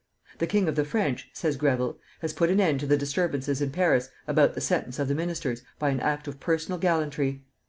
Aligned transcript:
"The 0.39 0.47
king 0.47 0.67
of 0.67 0.73
the 0.75 0.83
French," 0.83 1.29
says 1.31 1.57
Greville, 1.57 1.99
"has 2.21 2.33
put 2.33 2.49
an 2.49 2.59
end 2.59 2.79
to 2.79 2.87
the 2.87 2.97
disturbances 2.97 3.61
in 3.61 3.69
Paris 3.69 4.09
about 4.25 4.55
the 4.55 4.59
sentence 4.61 4.97
of 4.97 5.07
the 5.07 5.13
ministers 5.13 5.61
by 5.77 5.89
an 5.91 5.99
act 5.99 6.27
of 6.27 6.39
personal 6.39 6.79
gallantry. 6.79 7.45